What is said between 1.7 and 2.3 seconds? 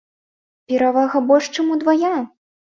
удвая!